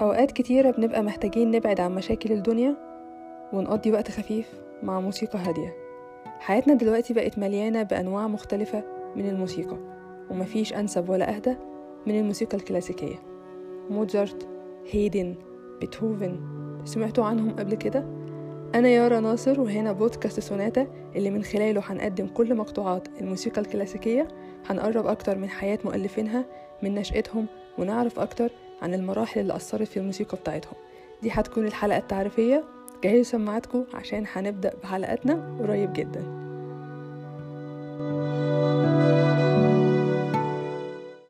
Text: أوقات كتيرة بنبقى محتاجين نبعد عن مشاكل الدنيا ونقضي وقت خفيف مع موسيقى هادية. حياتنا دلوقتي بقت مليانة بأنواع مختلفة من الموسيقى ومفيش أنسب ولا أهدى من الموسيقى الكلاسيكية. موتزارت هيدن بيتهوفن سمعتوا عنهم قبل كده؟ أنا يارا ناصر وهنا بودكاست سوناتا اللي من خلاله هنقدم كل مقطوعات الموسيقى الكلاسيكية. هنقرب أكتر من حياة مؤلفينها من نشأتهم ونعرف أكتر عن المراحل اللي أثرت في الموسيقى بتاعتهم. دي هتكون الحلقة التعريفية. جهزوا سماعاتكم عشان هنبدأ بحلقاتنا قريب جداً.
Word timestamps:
أوقات 0.00 0.32
كتيرة 0.32 0.70
بنبقى 0.70 1.02
محتاجين 1.02 1.50
نبعد 1.50 1.80
عن 1.80 1.94
مشاكل 1.94 2.32
الدنيا 2.32 2.76
ونقضي 3.52 3.92
وقت 3.92 4.10
خفيف 4.10 4.52
مع 4.82 5.00
موسيقى 5.00 5.38
هادية. 5.38 5.74
حياتنا 6.38 6.74
دلوقتي 6.74 7.14
بقت 7.14 7.38
مليانة 7.38 7.82
بأنواع 7.82 8.28
مختلفة 8.28 8.84
من 9.16 9.28
الموسيقى 9.28 9.76
ومفيش 10.30 10.72
أنسب 10.72 11.08
ولا 11.08 11.36
أهدى 11.36 11.56
من 12.06 12.18
الموسيقى 12.18 12.56
الكلاسيكية. 12.56 13.16
موتزارت 13.90 14.48
هيدن 14.90 15.34
بيتهوفن 15.80 16.40
سمعتوا 16.84 17.24
عنهم 17.24 17.56
قبل 17.56 17.74
كده؟ 17.74 18.04
أنا 18.74 18.88
يارا 18.88 19.20
ناصر 19.20 19.60
وهنا 19.60 19.92
بودكاست 19.92 20.40
سوناتا 20.40 20.86
اللي 21.16 21.30
من 21.30 21.42
خلاله 21.42 21.82
هنقدم 21.86 22.26
كل 22.26 22.54
مقطوعات 22.54 23.08
الموسيقى 23.20 23.60
الكلاسيكية. 23.60 24.28
هنقرب 24.66 25.06
أكتر 25.06 25.38
من 25.38 25.48
حياة 25.48 25.78
مؤلفينها 25.84 26.44
من 26.82 26.94
نشأتهم 26.94 27.46
ونعرف 27.78 28.18
أكتر 28.20 28.50
عن 28.82 28.94
المراحل 28.94 29.40
اللي 29.40 29.56
أثرت 29.56 29.88
في 29.88 29.96
الموسيقى 29.96 30.36
بتاعتهم. 30.36 30.74
دي 31.22 31.30
هتكون 31.32 31.66
الحلقة 31.66 31.98
التعريفية. 31.98 32.64
جهزوا 33.04 33.22
سماعاتكم 33.22 33.84
عشان 33.94 34.24
هنبدأ 34.32 34.72
بحلقاتنا 34.82 35.56
قريب 35.60 35.92
جداً. 35.92 36.39